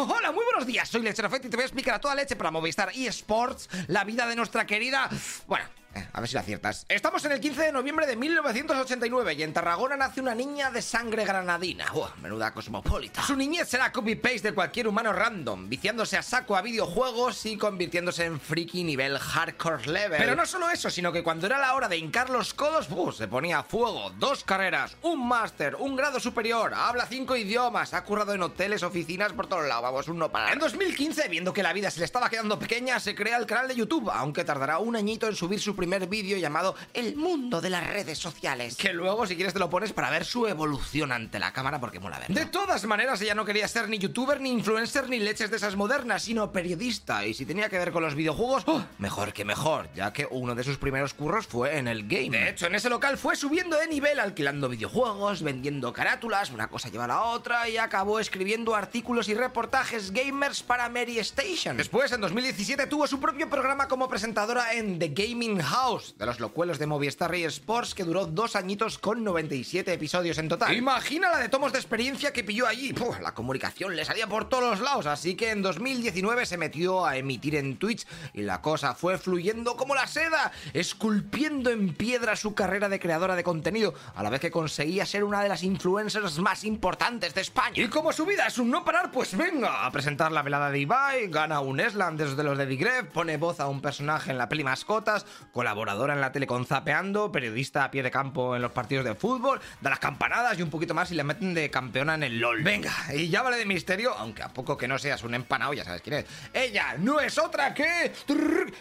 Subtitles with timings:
[0.00, 0.88] Hola, muy buenos días.
[0.88, 4.04] Soy Lechero Fett y te voy a explicar a toda leche para Movistar eSports la
[4.04, 5.10] vida de nuestra querida.
[5.48, 5.64] Bueno,
[6.12, 6.84] a ver si la aciertas.
[6.88, 10.82] Estamos en el 15 de noviembre de 1989 y en Tarragona nace una niña de
[10.82, 11.86] sangre granadina.
[11.92, 13.22] Uah, menuda cosmopolita.
[13.22, 18.24] Su niñez será copy-paste de cualquier humano random, viciándose a saco a videojuegos y convirtiéndose
[18.24, 20.18] en friki nivel hardcore level.
[20.18, 23.12] Pero no solo eso, sino que cuando era la hora de hincar los codos, ¡buh!
[23.12, 24.10] se ponía a fuego.
[24.18, 29.32] Dos carreras, un máster, un grado superior, habla cinco idiomas, ha currado en hoteles, oficinas
[29.32, 30.52] por todos lados, vamos, un no para.
[30.52, 33.68] En 2015, viendo que la vida se le estaba quedando pequeña, se crea el canal
[33.68, 37.70] de YouTube, aunque tardará un añito en subir su primer vídeo llamado El mundo de
[37.70, 38.74] las redes sociales.
[38.76, 42.00] Que luego, si quieres, te lo pones para ver su evolución ante la cámara porque
[42.00, 42.34] mola verlo.
[42.34, 45.76] De todas maneras, ella no quería ser ni youtuber, ni influencer, ni leches de esas
[45.76, 47.24] modernas, sino periodista.
[47.24, 48.84] Y si tenía que ver con los videojuegos, ¡oh!
[48.98, 52.30] mejor que mejor, ya que uno de sus primeros curros fue en el game.
[52.30, 56.88] De hecho, en ese local fue subiendo de nivel, alquilando videojuegos, vendiendo carátulas, una cosa
[56.88, 61.76] lleva a la otra, y acabó escribiendo artículos y reportajes gamers para Mary Station.
[61.76, 66.40] Después, en 2017, tuvo su propio programa como presentadora en The Gaming House, de los
[66.40, 70.74] locuelos de Movistar y Sports, que duró dos añitos con 97 episodios en total.
[70.74, 72.94] Imagina la de tomos de experiencia que pilló allí.
[73.20, 77.16] La comunicación le salía por todos los lados, así que en 2019 se metió a
[77.16, 82.54] emitir en Twitch y la cosa fue fluyendo como la seda, esculpiendo en piedra su
[82.54, 86.38] carrera de creadora de contenido, a la vez que conseguía ser una de las influencers
[86.38, 87.82] más importantes de España.
[87.82, 90.80] Y como su vida es un no parar, pues venga a presentar la velada de
[90.80, 94.48] Ibai, gana un Eslan desde los de Digref, pone voz a un personaje en la
[94.48, 95.26] peli Mascotas,
[95.58, 99.16] colaboradora en la tele con Zapeando, periodista a pie de campo en los partidos de
[99.16, 102.38] fútbol, da las campanadas y un poquito más y le meten de campeona en el
[102.38, 102.62] LOL.
[102.62, 105.82] Venga, y ya vale de misterio, aunque a poco que no seas un empanado, ya
[105.82, 106.26] sabes quién es.
[106.54, 108.72] Ella no es otra que trrr,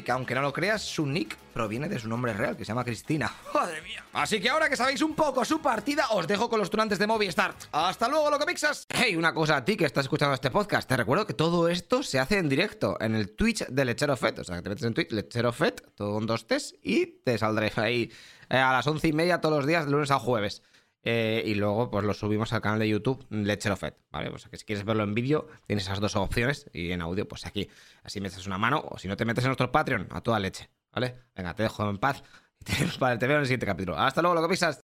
[0.00, 2.84] Que aunque no lo creas, su nick proviene de su nombre real, que se llama
[2.84, 3.30] Cristina.
[3.54, 4.02] ¡Madre mía!
[4.14, 7.06] Así que ahora que sabéis un poco su partida, os dejo con los tunantes de
[7.06, 7.54] Movistar.
[7.72, 8.86] ¡Hasta luego, lo que pixas!
[8.88, 10.88] Hey, una cosa a ti que estás escuchando este podcast.
[10.88, 14.38] Te recuerdo que todo esto se hace en directo en el Twitch de Lechero Fet.
[14.38, 17.36] O sea, que te metes en Twitch, Lechero Fet, todo con dos T's, y te
[17.36, 18.10] saldré ahí
[18.48, 20.62] eh, a las once y media todos los días, de lunes a jueves.
[21.04, 24.30] Eh, y luego pues lo subimos al canal de YouTube Lechero Fed, ¿vale?
[24.30, 27.44] Pues que si quieres verlo en vídeo tienes esas dos opciones y en audio pues
[27.44, 27.68] aquí,
[28.04, 30.38] así me echas una mano o si no te metes en nuestro Patreon a toda
[30.38, 31.16] leche, ¿vale?
[31.34, 32.22] Venga, te dejo en paz
[32.60, 32.74] y te,
[33.18, 33.98] te veo en el siguiente capítulo.
[33.98, 34.80] Hasta luego, lo que pisas.